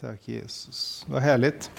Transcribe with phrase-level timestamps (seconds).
[0.00, 1.04] Tack Jesus.
[1.08, 1.70] Vad härligt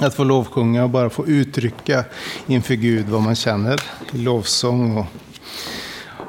[0.00, 2.04] att få lovsjunga och bara få uttrycka
[2.46, 4.96] inför Gud vad man känner i lovsång.
[4.96, 5.06] Och,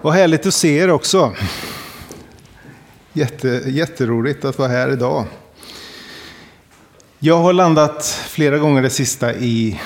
[0.02, 1.34] och härligt att se er också.
[3.14, 5.26] Jätte, jätteroligt att vara här idag.
[7.20, 9.80] Jag har landat flera gånger det sista i,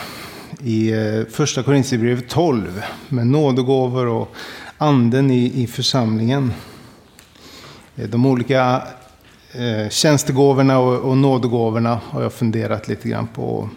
[0.64, 4.36] i eh, första Korintierbrevet 12 med nådegåvor och
[4.78, 6.54] anden i, i församlingen.
[7.96, 8.82] Eh, de olika
[9.54, 13.70] eh, tjänstegåvorna och, och nådegåvorna har jag funderat lite grann på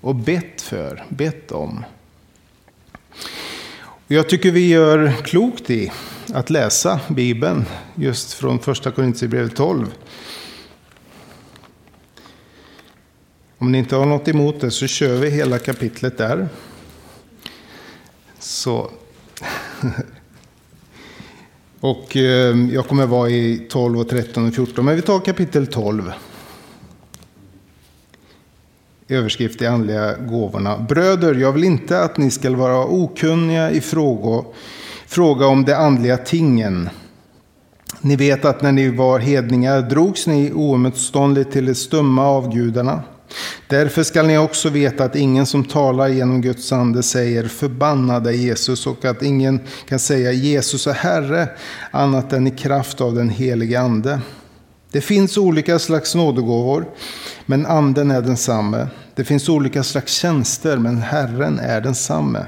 [0.00, 1.84] och bett för, bett om.
[4.06, 5.92] Jag tycker vi gör klokt i
[6.34, 9.94] att läsa Bibeln just från första Korintierbrevet 12.
[13.58, 16.48] Om ni inte har något emot det så kör vi hela kapitlet där.
[18.38, 18.90] Så
[21.82, 24.84] Och ehm, jag kommer vara i 12, och 13 och 14.
[24.84, 26.12] Men vi tar kapitel 12.
[29.08, 30.78] Överskrift i andliga gåvorna.
[30.78, 34.44] Bröder, jag vill inte att ni ska vara okunniga i frågor,
[35.06, 36.88] fråga om de andliga tingen.
[38.00, 43.02] Ni vet att när ni var hedningar drogs ni oemotståndligt till de stumma avgudarna.
[43.66, 48.86] Därför skall ni också veta att ingen som talar genom Guds ande säger förbannade Jesus
[48.86, 51.48] och att ingen kan säga Jesus är Herre
[51.90, 54.20] annat än i kraft av den helige ande.
[54.92, 56.86] Det finns olika slags nådegåvor,
[57.46, 58.86] men anden är densamme.
[59.14, 62.46] Det finns olika slags tjänster, men Herren är densamme.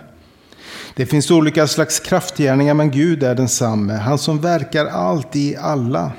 [0.94, 6.12] Det finns olika slags kraftgärningar, men Gud är densamme, han som verkar allt i alla.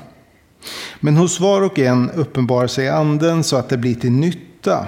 [1.00, 4.86] Men hos var och en uppenbarar sig anden så att det blir till nytta nytta.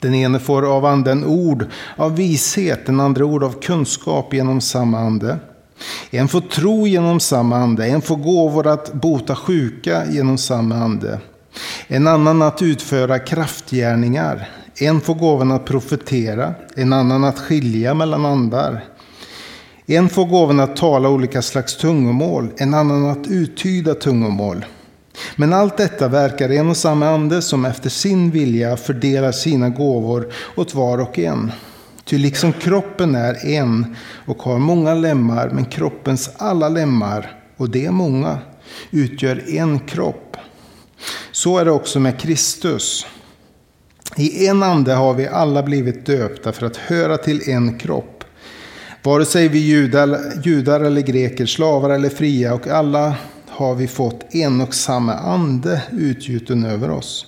[0.00, 4.98] Den ene får av anden ord av vishet, den andra ord av kunskap genom samma
[4.98, 5.38] ande.
[6.10, 11.20] En får tro genom samma ande, en får gåvor att bota sjuka genom samma ande.
[11.86, 14.48] En annan att utföra kraftgärningar.
[14.78, 18.84] En får gåvan att profetera, en annan att skilja mellan andar.
[19.86, 24.64] En får gåvan att tala olika slags tungomål, en annan att uttyda tungomål.
[25.36, 30.32] Men allt detta verkar en och samma ande som efter sin vilja fördelar sina gåvor
[30.56, 31.52] åt var och en.
[32.04, 33.96] Ty liksom kroppen är en
[34.26, 38.38] och har många lemmar, men kroppens alla lemmar, och det är många,
[38.90, 40.36] utgör en kropp.
[41.32, 43.06] Så är det också med Kristus.
[44.16, 48.24] I en ande har vi alla blivit döpta för att höra till en kropp.
[49.02, 53.14] Vare sig vi judar, judar eller greker, slavar eller fria och alla
[53.56, 57.26] har vi fått en och samma ande utgjuten över oss.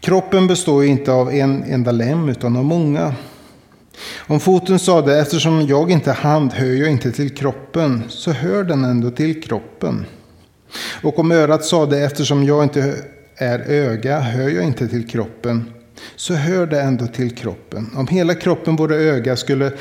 [0.00, 3.14] Kroppen består inte av en enda lem utan av många.
[4.26, 8.64] Om foten sade eftersom jag inte är hand hör jag inte till kroppen så hör
[8.64, 10.06] den ändå till kroppen.
[11.02, 12.94] Och om örat sade eftersom jag inte
[13.36, 15.72] är öga hör jag inte till kroppen
[16.16, 17.90] så hör det ändå till kroppen.
[17.96, 19.72] Om hela kroppen vore öga skulle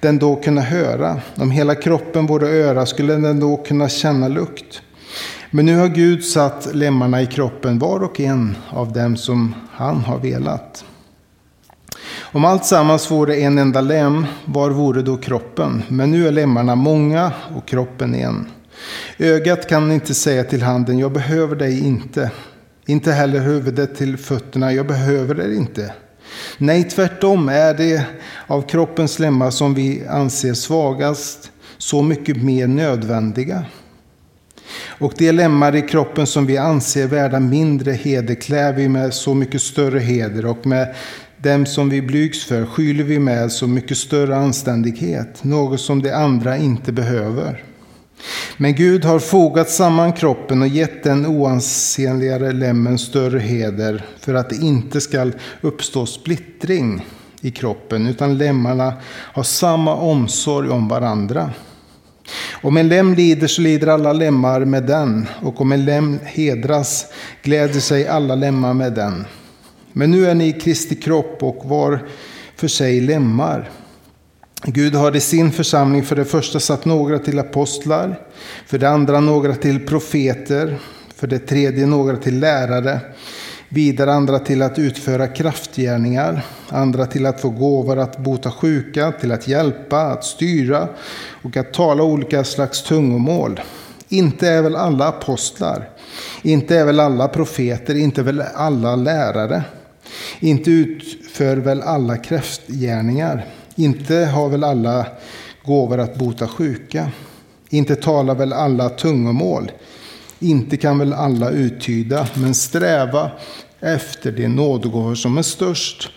[0.00, 1.20] den då kunna höra.
[1.34, 4.82] Om hela kroppen vore öra skulle den då kunna känna lukt.
[5.50, 9.96] Men nu har Gud satt lemmarna i kroppen var och en av dem som han
[10.00, 10.84] har velat.
[12.20, 15.82] Om allt sammans vore en enda lem, var vore då kroppen?
[15.88, 18.46] Men nu är lemmarna många och kroppen en.
[19.18, 22.30] Ögat kan inte säga till handen, jag behöver dig inte.
[22.86, 25.92] Inte heller huvudet till fötterna, jag behöver dig inte.
[26.58, 28.04] Nej, tvärtom är det
[28.46, 33.64] av kroppens lemmar som vi anser svagast så mycket mer nödvändiga.
[34.98, 39.34] Och de lemmar i kroppen som vi anser värda mindre heder klär vi med så
[39.34, 40.94] mycket större heder och med
[41.38, 46.12] dem som vi blygs för skyller vi med så mycket större anständighet, något som de
[46.12, 47.62] andra inte behöver.
[48.56, 54.50] Men Gud har fogat samman kroppen och gett den oansenligare lemmen större heder för att
[54.50, 57.06] det inte skall uppstå splittring
[57.40, 61.50] i kroppen utan lemmarna har samma omsorg om varandra.
[62.66, 67.06] Om en lem lider så lider alla lemmar med den, och om en lem hedras
[67.42, 69.24] gläder sig alla lemmar med den.
[69.92, 72.06] Men nu är ni Kristi kropp och var
[72.56, 73.70] för sig lemmar.
[74.64, 78.20] Gud har i sin församling för det första satt några till apostlar,
[78.66, 80.78] för det andra några till profeter,
[81.16, 83.00] för det tredje några till lärare,
[83.68, 89.32] Vidare andra till att utföra kraftgärningar, andra till att få gåvor att bota sjuka, till
[89.32, 90.88] att hjälpa, att styra
[91.42, 93.60] och att tala olika slags tungomål.
[94.08, 95.88] Inte är väl alla apostlar,
[96.42, 99.64] inte är väl alla profeter, inte är väl alla lärare.
[100.40, 105.06] Inte utför väl alla kraftgärningar, inte har väl alla
[105.64, 107.10] gåvor att bota sjuka.
[107.68, 109.70] Inte talar väl alla tungomål,
[110.38, 113.30] inte kan väl alla uttyda, men sträva
[113.80, 116.10] efter de nådegåvor som är störst.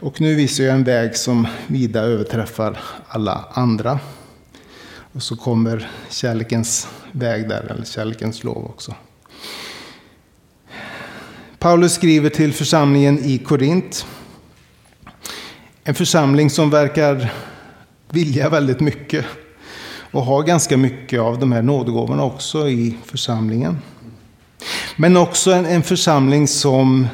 [0.00, 2.78] Och nu visar jag en väg som vida överträffar
[3.08, 4.00] alla andra.
[5.12, 8.94] Och så kommer kärlekens väg där, eller kärlekens lov också.
[11.58, 14.06] Paulus skriver till församlingen i Korint.
[15.84, 17.32] En församling som verkar
[18.10, 19.24] vilja väldigt mycket
[20.10, 23.78] och har ganska mycket av de här nådegåvorna också i församlingen.
[24.96, 27.06] Men också en, en församling som,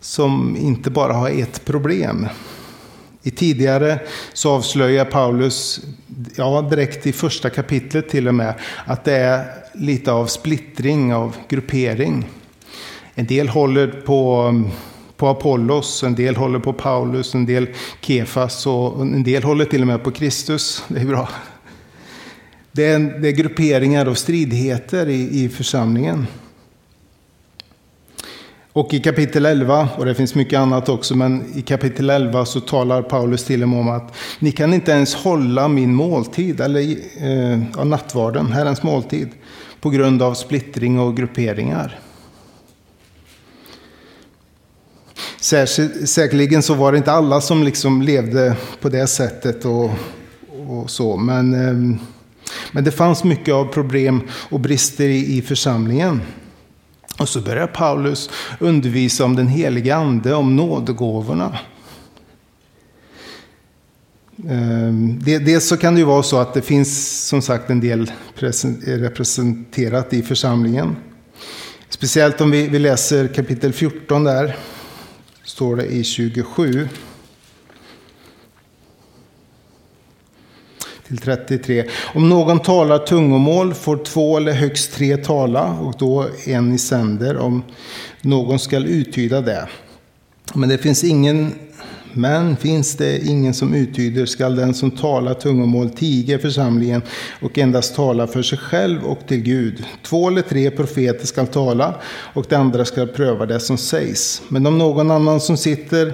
[0.00, 2.28] som inte bara har ett problem.
[3.22, 4.00] I tidigare
[4.32, 5.80] så avslöjar Paulus,
[6.36, 8.54] ja direkt i första kapitlet till och med,
[8.86, 12.28] att det är lite av splittring, av gruppering.
[13.14, 14.52] En del håller på,
[15.16, 17.68] på Apollos, en del håller på Paulus, en del
[18.00, 20.84] Kefas och en del håller till och med på Kristus.
[20.88, 21.28] Det är bra.
[22.76, 26.26] Det är, det är grupperingar och stridigheter i, i församlingen.
[28.72, 32.60] Och i kapitel 11, och det finns mycket annat också, men i kapitel 11 så
[32.60, 37.84] talar Paulus till dem om att ni kan inte ens hålla min måltid, eller eh,
[37.84, 39.28] nattvarden, Herrens måltid,
[39.80, 42.00] på grund av splittring och grupperingar.
[46.04, 49.90] säkerligen så var det inte alla som liksom levde på det sättet och,
[50.68, 52.00] och så, men, eh,
[52.72, 56.20] men det fanns mycket av problem och brister i, i församlingen.
[57.18, 58.30] Och så börjar Paulus
[58.60, 61.58] undervisa om den heliga ande, om nådegåvorna.
[64.48, 68.12] Ehm, Dels så kan det ju vara så att det finns som sagt en del
[68.84, 70.96] representerat i församlingen.
[71.88, 74.56] Speciellt om vi, läser kapitel 14 där.
[75.44, 76.88] Står det i 27.
[81.08, 81.84] Till 33.
[82.14, 87.36] Om någon talar tungomål får två eller högst tre tala och då en i sänder
[87.36, 87.62] om
[88.20, 89.68] någon skall uttyda det.
[90.54, 91.52] Men det finns ingen
[92.16, 97.02] men finns det ingen som uttyder skall den som talar tungomål tiga församlingen
[97.40, 99.84] och endast tala för sig själv och till Gud.
[100.02, 104.42] Två eller tre profeter skall tala och de andra skall pröva det som sägs.
[104.48, 106.12] Men om någon annan som sitter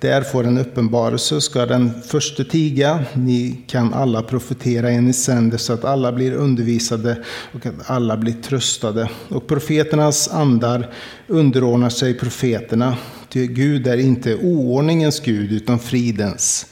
[0.00, 3.04] där får en uppenbarelse, ska den första tiga.
[3.14, 8.16] Ni kan alla profetera en i sänder så att alla blir undervisade och att alla
[8.16, 9.08] blir tröstade.
[9.28, 10.90] Och profeternas andar
[11.26, 12.96] underordnar sig profeterna.
[13.28, 16.66] Ty Gud är inte oordningens Gud utan fridens.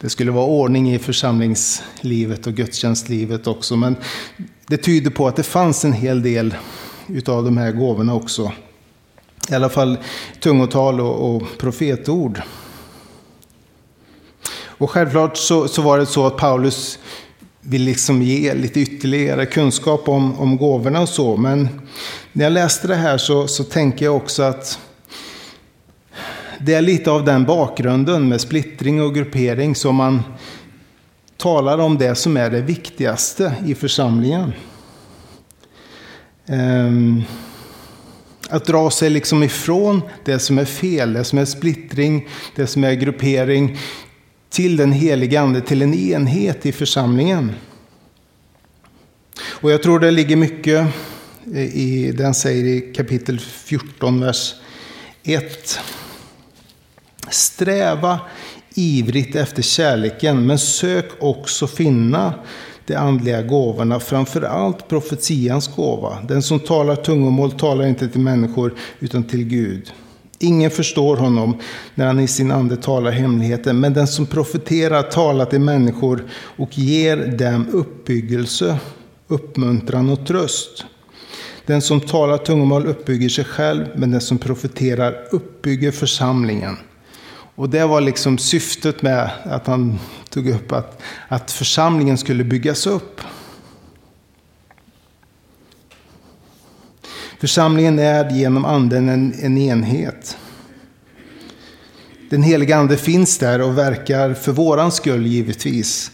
[0.00, 3.76] Det skulle vara ordning i församlingslivet och gudstjänstlivet också.
[3.76, 3.96] Men
[4.66, 6.54] det tyder på att det fanns en hel del
[7.08, 8.52] utav de här gåvorna också.
[9.50, 9.98] I alla fall
[10.40, 12.42] tungotal och, och profetord.
[14.78, 16.98] Och självklart så, så var det så att Paulus
[17.60, 21.36] vill liksom ge lite ytterligare kunskap om, om gåvorna och så.
[21.36, 21.68] Men
[22.32, 24.78] när jag läste det här så, så tänker jag också att
[26.58, 30.22] det är lite av den bakgrunden med splittring och gruppering som man
[31.36, 34.52] talar om det som är det viktigaste i församlingen.
[36.46, 37.22] Ehm,
[38.50, 42.84] att dra sig liksom ifrån det som är fel, det som är splittring, det som
[42.84, 43.78] är gruppering,
[44.56, 47.52] till den helige Ande, till en enhet i församlingen.
[49.40, 50.86] Och jag tror det ligger mycket
[51.54, 54.54] eh, i det han säger i kapitel 14, vers
[55.22, 55.78] 1.
[57.30, 58.20] Sträva
[58.74, 62.34] ivrigt efter kärleken, men sök också finna
[62.86, 66.18] de andliga gåvorna, framför allt profetians gåva.
[66.28, 69.92] Den som talar tungomål talar inte till människor utan till Gud.
[70.38, 71.56] Ingen förstår honom
[71.94, 76.24] när han i sin ande talar hemligheten, men den som profeterar talar till människor
[76.56, 78.78] och ger dem uppbyggelse,
[79.28, 80.84] uppmuntran och tröst.
[81.66, 86.76] Den som talar tungomål uppbygger sig själv, men den som profeterar uppbygger församlingen.
[87.54, 89.98] Och det var liksom syftet med att han
[90.30, 93.20] tog upp att, att församlingen skulle byggas upp.
[97.46, 100.36] Församlingen är genom anden en, en enhet.
[102.30, 106.10] Den heliga ande finns där och verkar för våran skull givetvis.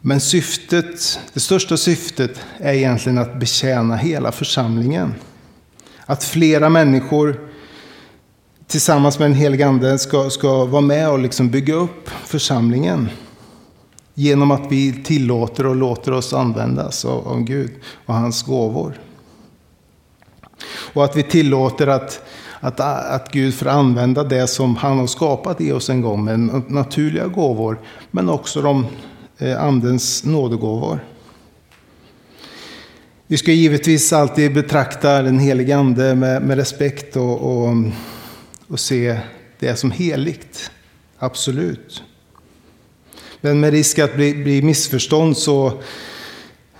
[0.00, 5.14] Men syftet, det största syftet är egentligen att betjäna hela församlingen.
[6.06, 7.40] Att flera människor
[8.66, 13.08] tillsammans med den heliga ande ska, ska vara med och liksom bygga upp församlingen.
[14.14, 17.72] Genom att vi tillåter och låter oss användas av, av Gud
[18.06, 19.00] och hans gåvor.
[20.66, 22.20] Och att vi tillåter att,
[22.60, 26.62] att, att Gud får använda det som han har skapat i oss en gång med
[26.70, 27.78] naturliga gåvor.
[28.10, 28.86] Men också de
[29.38, 31.04] eh, andens nådegåvor.
[33.26, 37.74] Vi ska givetvis alltid betrakta den helige ande med, med respekt och, och
[38.68, 39.18] och se
[39.58, 40.70] det som heligt.
[41.18, 42.02] Absolut.
[43.40, 45.82] Men med risk att bli, bli missförstånd så,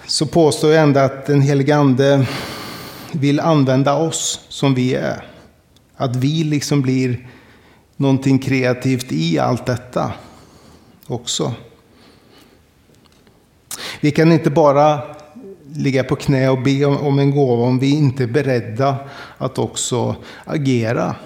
[0.07, 2.26] så påstår jag ändå att den helige Ande
[3.14, 5.26] vill använda oss som vi är.
[5.97, 7.28] Att vi liksom blir
[7.97, 10.12] någonting kreativt i allt detta
[11.06, 11.54] också.
[14.00, 15.00] Vi kan inte bara
[15.75, 18.97] ligga på knä och be om en gåva om vi inte är beredda
[19.38, 21.16] att också agera.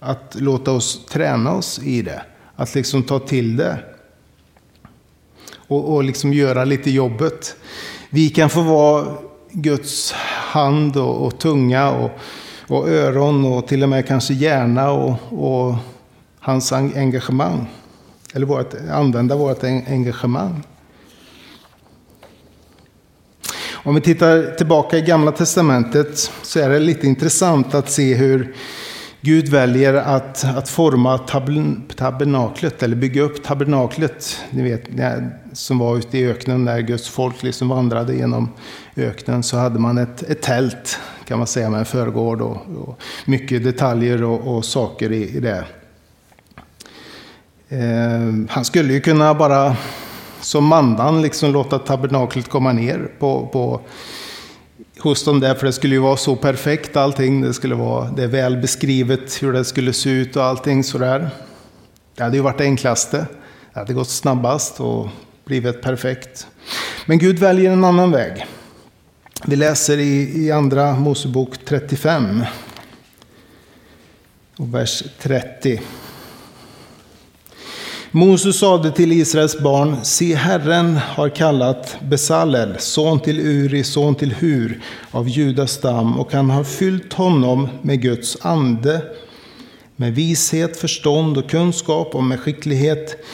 [0.00, 2.22] Att låta oss träna oss i det.
[2.56, 3.78] Att liksom ta till det.
[5.54, 7.56] Och, och liksom göra lite jobbet.
[8.10, 9.16] Vi kan få vara
[9.52, 10.14] Guds
[10.52, 12.10] hand och, och tunga och,
[12.68, 15.74] och, öron och till och med kanske hjärna och, och
[16.38, 17.66] hans engagemang.
[18.34, 20.62] Eller vårt, använda vårt engagemang.
[23.84, 28.54] Om vi tittar tillbaka i Gamla Testamentet så är det lite intressant att se hur
[29.20, 31.18] Gud väljer att, att forma
[31.96, 34.40] tabernaklet, eller bygga upp tabernaklet.
[34.50, 34.88] Ni vet,
[35.52, 38.48] som var ute i öknen när Guds folk liksom vandrade genom
[38.96, 39.42] öknen.
[39.42, 42.56] Så hade man ett, ett tält, kan man säga, med en förgård och,
[42.86, 45.64] och mycket detaljer och, och saker i, i det.
[47.68, 49.76] Eh, han skulle ju kunna bara
[50.40, 53.80] som mandan liksom låta tabernaklet komma ner på, på,
[54.98, 55.54] hos dem där.
[55.54, 57.40] För det skulle ju vara så perfekt allting.
[57.40, 61.30] Det skulle vara det är väl beskrivet hur det skulle se ut och allting sådär.
[62.16, 63.26] Det hade ju varit det enklaste.
[63.72, 65.08] Det hade gått snabbast och
[65.44, 66.46] blivit perfekt.
[67.06, 68.46] Men Gud väljer en annan väg.
[69.46, 72.44] Vi läser i, i andra Mosebok 35.
[74.56, 75.80] Och vers 30.
[78.10, 84.34] Moses sade till Israels barn, se Herren har kallat Besalel, son till Uri, son till
[84.34, 84.80] Hur,
[85.10, 89.02] av Judas stam, och han har fyllt honom med Guds ande,
[89.96, 93.24] med vishet, förstånd och kunskap och med skicklighet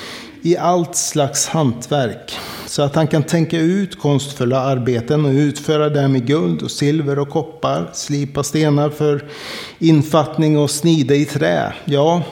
[0.48, 2.32] i allt slags hantverk,
[2.66, 7.18] så att han kan tänka ut konstfulla arbeten och utföra dem i guld och silver
[7.18, 9.24] och koppar, slipa stenar för
[9.78, 11.72] infattning och snida i trä.
[11.84, 12.22] Ja,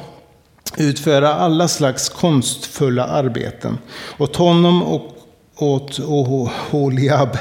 [0.76, 3.78] utföra alla slags konstfulla arbeten.
[4.18, 5.16] Åt honom och
[5.58, 7.38] åt Oholiab,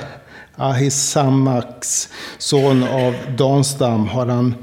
[0.56, 4.56] Ahisamaks son av Danstam, har han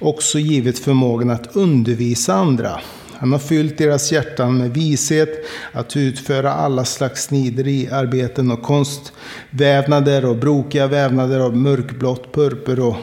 [0.00, 2.80] också givit förmågan att undervisa andra.
[3.20, 10.36] Han har fyllt deras hjärtan med vishet att utföra alla slags snideriarbeten och konstvävnader och
[10.36, 12.96] brokiga vävnader av mörkblått purpur och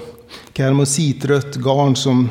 [0.53, 2.29] karmositrött garn som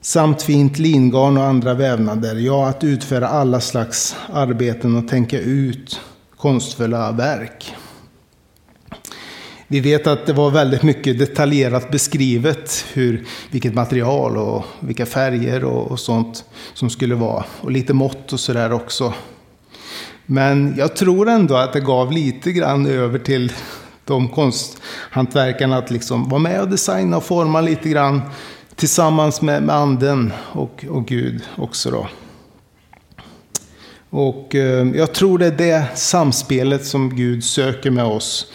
[0.00, 2.34] samt fint lingarn och andra vävnader.
[2.36, 6.00] Ja, att utföra alla slags arbeten och tänka ut
[6.36, 7.74] konstfulla verk.
[9.68, 15.64] Vi vet att det var väldigt mycket detaljerat beskrivet hur, vilket material och vilka färger
[15.64, 16.44] och, och sånt
[16.74, 17.44] som skulle vara.
[17.60, 19.14] Och lite mått och sådär också.
[20.26, 23.52] Men jag tror ändå att det gav lite grann över till
[24.04, 28.20] de konsthantverkarna att liksom vara med och designa och forma lite grann
[28.76, 32.08] Tillsammans med, med anden och, och Gud också då.
[34.10, 38.46] Och eh, jag tror det är det samspelet som Gud söker med oss.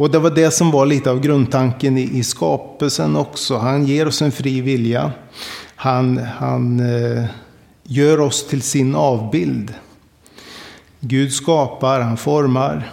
[0.00, 3.56] Och det var det som var lite av grundtanken i, i skapelsen också.
[3.56, 5.12] Han ger oss en fri vilja.
[5.74, 7.24] Han, han eh,
[7.84, 9.74] gör oss till sin avbild.
[11.00, 12.92] Gud skapar, han formar.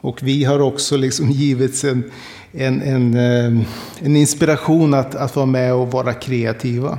[0.00, 2.10] Och vi har också liksom givits en,
[2.52, 3.66] en, en, eh,
[3.98, 6.98] en inspiration att, att vara med och vara kreativa.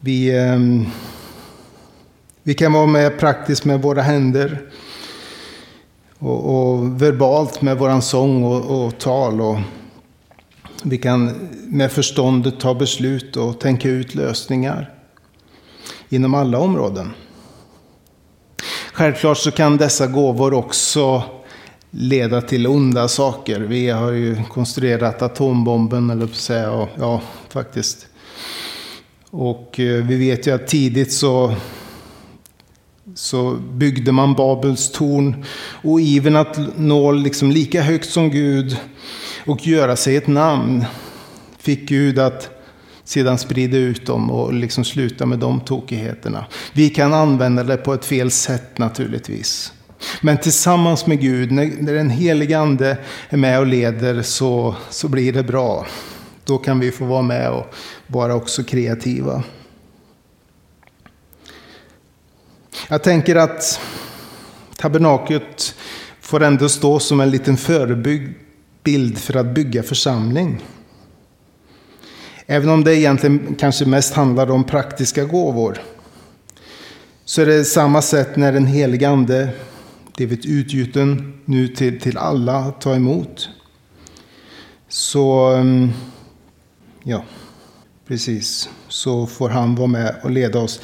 [0.00, 0.58] Vi, eh,
[2.42, 4.70] vi kan vara med praktiskt med våra händer
[6.18, 9.40] och, och verbalt med våran sång och, och tal.
[9.40, 9.58] Och
[10.82, 14.90] vi kan med förståndet ta beslut och tänka ut lösningar
[16.08, 17.10] inom alla områden.
[18.92, 21.22] Självklart så kan dessa gåvor också
[21.90, 23.60] leda till onda saker.
[23.60, 28.06] Vi har ju konstruerat atombomben, eller på säga, och, ja, faktiskt.
[29.30, 31.54] Och eh, vi vet ju att tidigt så,
[33.14, 35.44] så byggde man Babels torn.
[35.82, 38.76] Och iven att nå liksom lika högt som Gud
[39.46, 40.84] och göra sig ett namn
[41.58, 42.50] fick Gud att
[43.04, 46.44] sedan sprida ut dem och liksom sluta med de tokigheterna.
[46.72, 49.72] Vi kan använda det på ett fel sätt naturligtvis.
[50.20, 55.32] Men tillsammans med Gud, när, den helige Ande är med och leder så, så blir
[55.32, 55.86] det bra.
[56.44, 57.74] Då kan vi få vara med och
[58.06, 59.42] vara också kreativa.
[62.88, 63.80] Jag tänker att
[64.76, 65.74] tabernaklet
[66.20, 70.64] får ändå stå som en liten förebild för att bygga församling.
[72.46, 75.82] Även om det egentligen kanske mest handlar om praktiska gåvor.
[77.24, 79.48] Så är det samma sätt när den helige Ande
[80.16, 83.48] blivit utgjuten nu till, till alla att ta emot.
[84.88, 85.92] Så, um,
[87.02, 87.24] ja,
[88.08, 88.68] precis.
[88.88, 90.80] Så får han vara med och leda oss.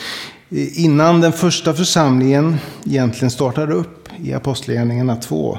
[0.53, 5.59] Innan den första församlingen egentligen startar upp i Apostlagärningarna 2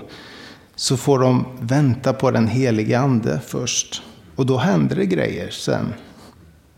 [0.75, 4.01] så får de vänta på den helige ande först.
[4.35, 5.93] Och då händer det grejer sen.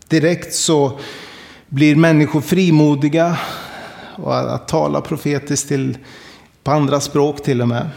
[0.08, 0.98] Direkt så
[1.68, 3.38] blir människor frimodiga
[4.16, 5.98] och att tala profetiskt till,
[6.64, 7.90] på andra språk till och med.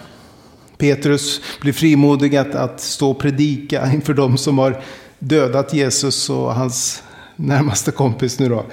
[0.77, 4.83] Petrus blir frimodig att, att stå och predika inför de som har
[5.19, 7.03] dödat Jesus och hans
[7.35, 8.65] närmaste kompis nu då.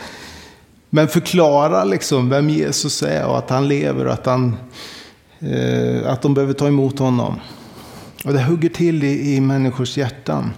[0.94, 4.56] Men förklara liksom vem Jesus är och att han lever och att, han,
[5.38, 7.40] eh, att de behöver ta emot honom.
[8.24, 10.52] Och det hugger till i, i människors hjärtan.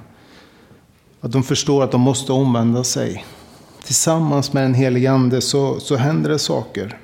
[1.21, 3.25] Att de förstår att de måste omvända sig.
[3.85, 6.99] Tillsammans med den helige Ande så, så händer det saker.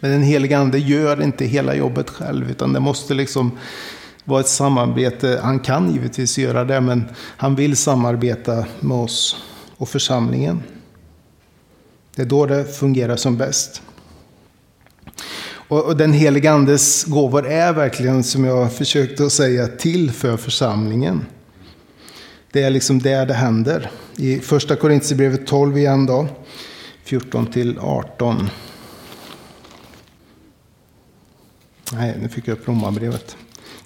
[0.00, 3.58] Men den helige Ande gör inte hela jobbet själv, utan det måste liksom
[4.24, 5.40] vara ett samarbete.
[5.42, 9.36] Han kan givetvis göra det, men han vill samarbeta med oss
[9.76, 10.62] och församlingen.
[12.18, 13.82] Det är då det fungerar som bäst.
[15.50, 21.26] Och, den helige Andes gåvor är verkligen, som jag försökte att säga, till för församlingen.
[22.52, 23.90] Det är liksom där det händer.
[24.16, 26.28] I första Korintierbrevet 12 igen då,
[27.04, 28.50] 14 till 18.
[31.92, 33.36] Nej, nu fick jag upp Romarbrevet.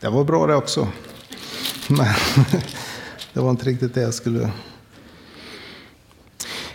[0.01, 0.89] Det var bra det också.
[1.89, 2.15] Men
[3.33, 4.51] det var inte riktigt det jag skulle...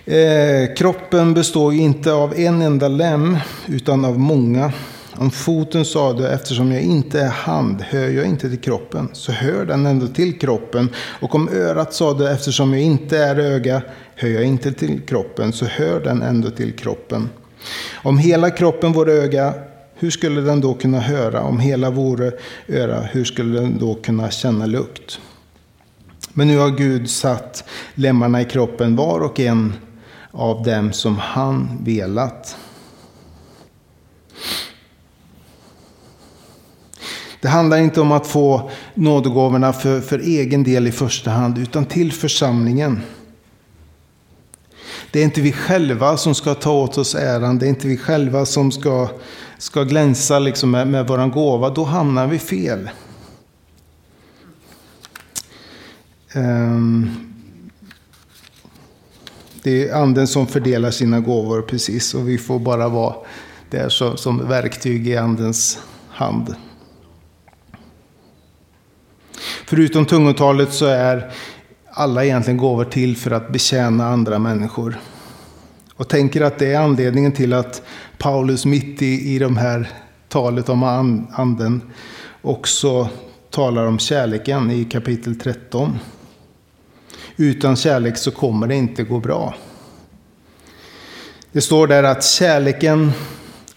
[0.10, 3.38] Eh, kroppen består inte av en enda lem,
[3.68, 4.72] utan av många.
[5.16, 9.32] Om foten sa du, eftersom jag inte är hand, hör jag inte till kroppen, så
[9.32, 10.90] hör den ändå till kroppen.
[11.22, 13.82] Och om örat sa du, eftersom jag inte är öga,
[14.16, 17.30] hör jag inte till kroppen, så hör den ändå till kroppen.
[17.96, 19.54] Om hela kroppen vore öga,
[19.96, 21.42] hur skulle den då kunna höra?
[21.42, 22.32] Om hela vore
[22.68, 25.20] öra, hur skulle den då kunna känna lukt?
[26.34, 29.74] Men nu har Gud satt lemmarna i kroppen, var och en
[30.38, 32.58] av dem som han velat.
[37.42, 41.86] Det handlar inte om att få nådegåvorna för, för egen del i första hand, utan
[41.86, 43.00] till församlingen.
[45.12, 47.98] Det är inte vi själva som ska ta åt oss äran, det är inte vi
[47.98, 49.10] själva som ska,
[49.58, 51.70] ska glänsa liksom med, med vår gåva.
[51.70, 52.90] Då hamnar vi fel.
[56.36, 57.27] Um,
[59.68, 63.16] det är anden som fördelar sina gåvor precis och vi får bara vara
[63.70, 66.56] där som, som verktyg i andens hand.
[69.66, 71.32] Förutom tungotalet så är
[71.92, 75.00] alla egentligen gåvor till för att betjäna andra människor.
[75.96, 77.82] Och tänker att det är anledningen till att
[78.18, 79.90] Paulus mitt i, i de här
[80.28, 80.84] talet om
[81.32, 81.82] anden
[82.42, 83.10] också
[83.50, 86.00] talar om kärleken i kapitel 13.
[87.38, 89.56] Utan kärlek så kommer det inte gå bra.
[91.52, 93.12] Det står där att kärleken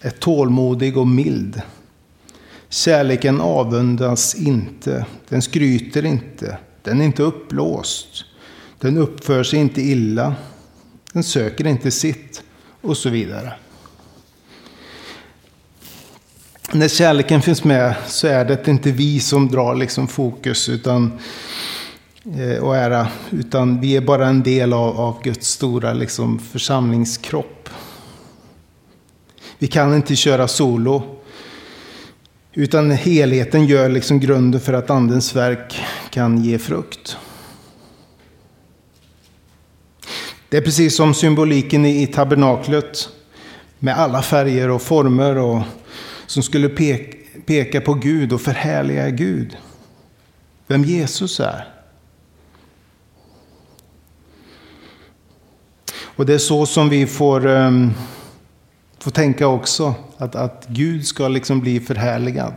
[0.01, 1.61] är tålmodig och mild.
[2.69, 8.25] Kärleken avundas inte, den skryter inte, den är inte uppblåst,
[8.79, 10.35] den uppför sig inte illa,
[11.13, 12.43] den söker inte sitt
[12.81, 13.53] och så vidare.
[16.71, 21.19] När kärleken finns med så är det inte vi som drar liksom fokus utan,
[22.25, 27.69] Eh, och ära, utan vi är bara en del av, av Guds stora liksom församlingskropp.
[29.59, 31.03] Vi kan inte köra solo.
[32.53, 37.17] Utan helheten gör liksom grunden för att andens verk kan ge frukt.
[40.49, 43.09] Det är precis som symboliken i tabernaklet
[43.79, 45.61] med alla färger och former och
[46.25, 46.69] som skulle
[47.45, 49.57] peka på Gud och förhärliga Gud.
[50.67, 51.80] Vem Jesus är.
[56.15, 57.93] Och det är så som vi får um,
[58.99, 62.53] får tänka också att, att Gud ska liksom bli förhärligad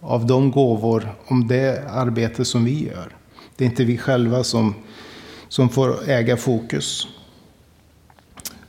[0.00, 3.16] av de gåvor, om det arbete som vi gör.
[3.56, 4.74] Det är inte vi själva som,
[5.48, 7.06] som får äga fokus.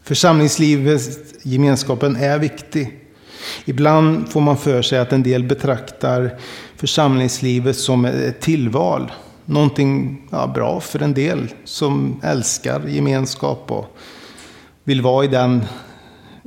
[0.03, 1.01] Församlingslivet,
[1.43, 2.99] gemenskapen är viktig.
[3.65, 6.39] Ibland får man för sig att en del betraktar
[6.75, 9.11] församlingslivet som ett tillval.
[9.45, 13.97] Någonting ja, bra för en del som älskar gemenskap och
[14.83, 15.65] vill vara i den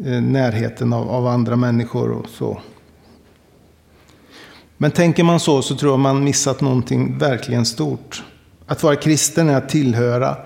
[0.04, 2.60] eh, närheten av, av andra människor och så.
[4.76, 8.22] Men tänker man så så tror jag man missat någonting verkligen stort.
[8.66, 10.36] Att vara kristen är att tillhöra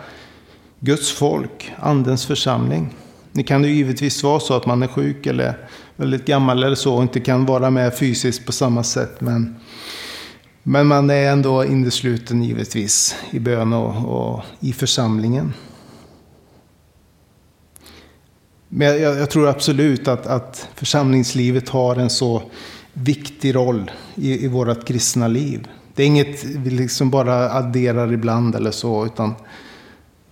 [0.80, 2.94] Guds folk, Andens församling.
[3.32, 5.58] Det kan ju givetvis vara så att man är sjuk eller
[5.96, 9.20] väldigt gammal eller så och inte kan vara med fysiskt på samma sätt.
[9.20, 9.56] Men,
[10.62, 15.52] men man är ändå innesluten givetvis i bön och, och i församlingen.
[18.68, 22.42] Men jag, jag, tror absolut att, att församlingslivet har en så
[22.92, 25.68] viktig roll i, i vårt kristna liv.
[25.94, 29.34] Det är inget vi liksom bara adderar ibland eller så, utan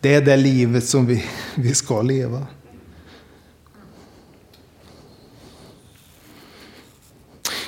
[0.01, 2.47] det är det livet som vi, vi ska leva.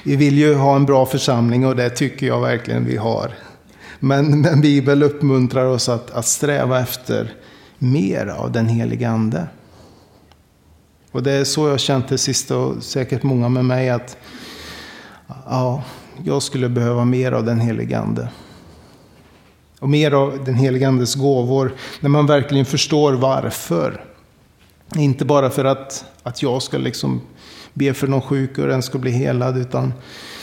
[0.03, 3.31] Vi vill ju ha en bra församling och det tycker jag verkligen vi har.
[3.99, 7.35] Men, men Bibeln uppmuntrar oss att, att sträva efter
[7.79, 9.47] mer av den helige Ande.
[11.13, 14.17] Och det är så jag känt det sista och säkert många med mig att
[15.47, 15.83] ja,
[16.25, 18.29] jag skulle behöva mer av den helige Ande.
[19.79, 24.05] Och mer av den helige Andes gåvor när man verkligen förstår varför.
[24.97, 27.21] Inte bara för att, att jag ska liksom
[27.75, 29.93] be för någon sjuk och den ska bli helad, utan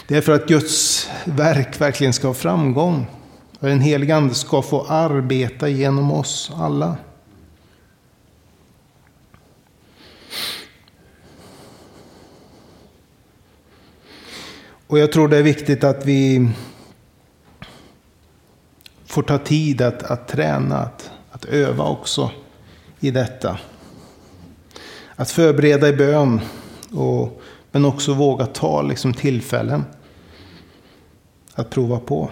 [0.08, 3.08] det är för att Guds verk verkligen ska ha framgång.
[3.60, 6.98] Och den helige Ande ska få arbeta genom oss alla.
[14.88, 16.50] Och jag tror det är viktigt att vi
[19.06, 22.32] får ta tid att, att träna, att, att öva också
[23.00, 23.60] i detta.
[25.16, 26.42] Att förbereda i bön,
[26.92, 29.84] och, men också våga ta liksom, tillfällen
[31.54, 32.30] att prova på.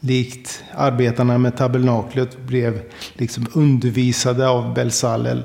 [0.00, 2.82] Likt arbetarna med tabernaklet blev
[3.12, 5.42] liksom undervisade av Belsalel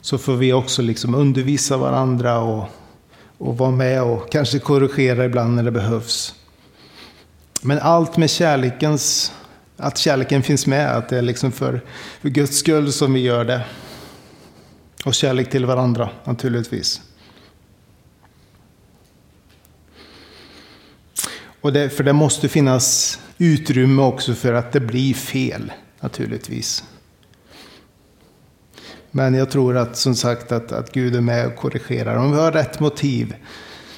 [0.00, 2.64] så får vi också liksom undervisa varandra och,
[3.38, 6.34] och vara med och kanske korrigera ibland när det behövs.
[7.62, 9.32] Men allt med kärlekens,
[9.76, 11.80] att kärleken finns med, att det är liksom för,
[12.20, 13.64] för Guds skull som vi gör det.
[15.04, 17.00] Och kärlek till varandra naturligtvis.
[21.60, 26.84] Och det, för det måste finnas utrymme också för att det blir fel naturligtvis.
[29.10, 32.16] Men jag tror att som sagt att, att Gud är med och korrigerar.
[32.16, 33.34] Om vi har rätt motiv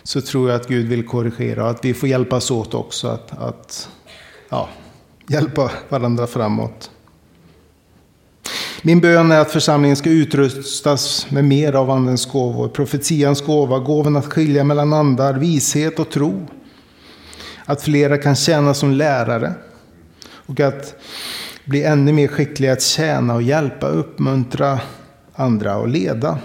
[0.02, 3.38] så tror jag att Gud vill korrigera och att vi får hjälpas åt också att,
[3.38, 3.88] att
[4.48, 4.68] ja,
[5.26, 6.90] hjälpa varandra framåt.
[8.82, 14.16] Min bön är att församlingen ska utrustas med mer av Andens gåvor, profetians gåva, gåvan
[14.16, 16.46] att skilja mellan andar, vishet och tro.
[17.64, 19.52] Att flera kan tjäna som lärare
[20.46, 20.94] och att
[21.64, 24.80] bli ännu mer skickliga att tjäna och hjälpa, uppmuntra
[25.34, 26.38] andra och leda.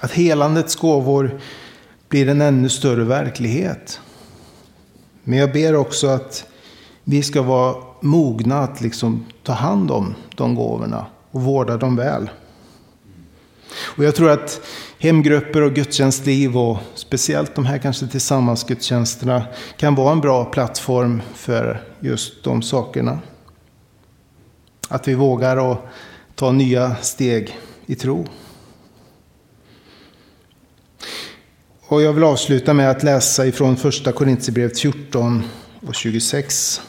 [0.00, 1.40] Att helandets gåvor
[2.08, 4.00] blir en ännu större verklighet.
[5.24, 6.44] Men jag ber också att
[7.04, 12.30] vi ska vara mogna att liksom ta hand om de gåvorna och vårda dem väl.
[13.96, 14.60] Och jag tror att
[14.98, 19.42] hemgrupper och gudstjänstliv och speciellt de här kanske tillsammansgudstjänsterna
[19.76, 23.18] kan vara en bra plattform för just de sakerna.
[24.88, 25.78] Att vi vågar att
[26.34, 28.26] ta nya steg i tro.
[31.88, 35.42] Och jag vill avsluta med att läsa ifrån första Korintierbrevet 14
[35.86, 36.80] och 26.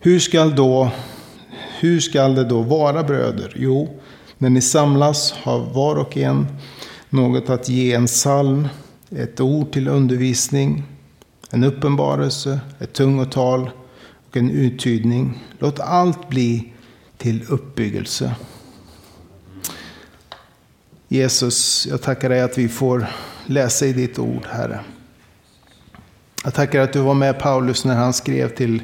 [0.00, 0.90] Hur skall, då,
[1.80, 3.52] hur skall det då vara bröder?
[3.56, 4.00] Jo,
[4.38, 6.46] när ni samlas har var och en
[7.10, 8.68] något att ge en psalm,
[9.10, 10.84] ett ord till undervisning,
[11.50, 13.70] en uppenbarelse, ett tungotal
[14.28, 15.44] och en uttydning.
[15.58, 16.72] Låt allt bli
[17.16, 18.34] till uppbyggelse.
[21.08, 23.06] Jesus, jag tackar dig att vi får
[23.46, 24.80] läsa i ditt ord, Herre.
[26.44, 28.82] Jag tackar att du var med Paulus när han skrev till,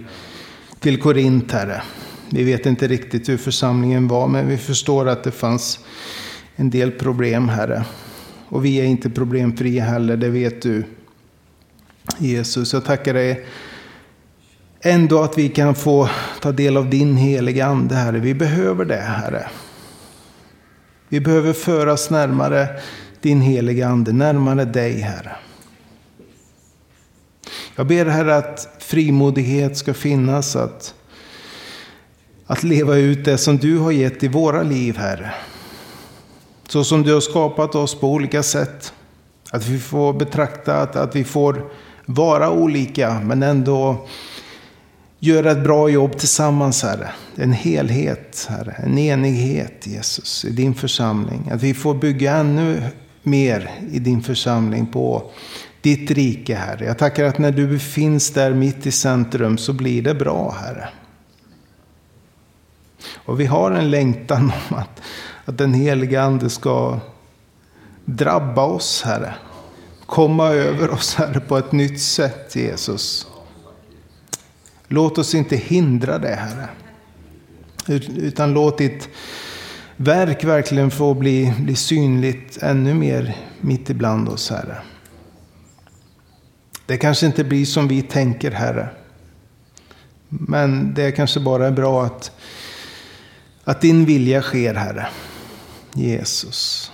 [0.85, 1.83] till Korint, Herre.
[2.31, 5.79] Vi vet inte riktigt hur församlingen var, men vi förstår att det fanns
[6.57, 7.85] en del problem, Herre.
[8.49, 10.85] Och vi är inte problemfria heller, det vet du.
[12.19, 13.47] Jesus, jag tackar dig
[14.81, 16.09] ändå att vi kan få
[16.41, 18.19] ta del av din heliga Ande, Herre.
[18.19, 19.47] Vi behöver det, Herre.
[21.09, 22.69] Vi behöver föras närmare
[23.21, 25.37] din heliga Ande, närmare dig, Herre.
[27.77, 30.95] Jag ber, Herre, att frimodighet ska finnas, att,
[32.47, 35.35] att leva ut det som du har gett i våra liv, Herre.
[36.69, 38.93] Så som du har skapat oss på olika sätt.
[39.51, 41.71] Att vi får betrakta att, att vi får
[42.07, 44.07] vara olika, men ändå
[45.19, 47.11] göra ett bra jobb tillsammans, Herre.
[47.37, 48.73] En helhet, Herre.
[48.73, 51.51] En enighet, Jesus, i din församling.
[51.53, 52.83] Att vi får bygga ännu
[53.23, 55.31] mer i din församling på
[55.85, 56.85] ditt rike, Herre.
[56.85, 60.89] Jag tackar att när du finns där mitt i centrum så blir det bra, Herre.
[63.15, 65.01] Och vi har en längtan om att,
[65.45, 67.01] att den heliga Ande ska
[68.05, 69.35] drabba oss, Herre.
[70.07, 73.27] Komma över oss, Herre, på ett nytt sätt, Jesus.
[74.89, 76.69] Låt oss inte hindra det, Herre.
[78.17, 79.09] Utan låt ditt
[79.97, 84.83] verk verkligen få bli, bli synligt ännu mer mitt ibland oss, Herre.
[86.87, 88.89] Det kanske inte blir som vi tänker, Herre.
[90.29, 92.33] Men det kanske bara är bra att,
[93.65, 95.07] att din vilja sker, Herre.
[95.95, 96.93] Jesus.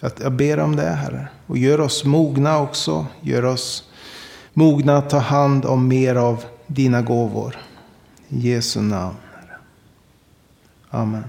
[0.00, 1.28] Jag ber om det, Herre.
[1.46, 3.06] Och gör oss mogna också.
[3.20, 3.90] Gör oss
[4.52, 7.56] mogna att ta hand om mer av dina gåvor.
[8.28, 9.16] I Jesu namn.
[9.34, 9.58] Herre.
[10.90, 11.24] Amen.